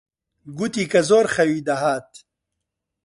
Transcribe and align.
گوتی 0.57 0.85
کە 0.91 1.01
زۆر 1.09 1.25
خەوی 1.35 1.61
دەهات. 1.67 2.09